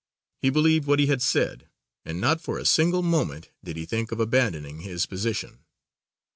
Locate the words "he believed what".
0.41-0.97